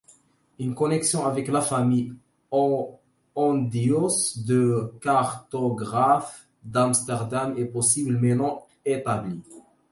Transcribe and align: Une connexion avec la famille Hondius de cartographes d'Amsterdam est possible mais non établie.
Une 0.57 0.73
connexion 0.73 1.27
avec 1.27 1.47
la 1.47 1.61
famille 1.61 2.15
Hondius 2.49 4.43
de 4.47 4.95
cartographes 4.99 6.47
d'Amsterdam 6.63 7.53
est 7.55 7.65
possible 7.65 8.17
mais 8.19 8.33
non 8.33 8.63
établie. 8.83 9.43